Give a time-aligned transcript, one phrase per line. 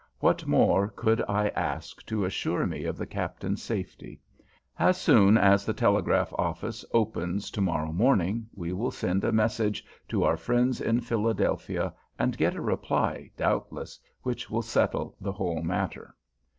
[0.19, 4.19] What more could I ask to assure me of the Captain's safety?
[4.79, 10.23] As soon as the telegraph office opens tomorrow morning we will send a message to
[10.23, 16.15] our friends in Philadelphia, and get a reply, doubtless, which will settle the whole matter.